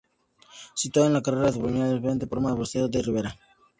Situado 0.73 1.05
en 1.07 1.13
la 1.13 1.21
carretera 1.21 1.51
provincial 1.51 1.83
entre 1.91 1.99
Medina 2.01 2.15
de 2.19 2.25
Pomar 2.27 2.53
y 2.53 2.55
Bóveda 2.57 2.87
de 2.87 2.97
la 2.97 3.03
Ribera. 3.05 3.39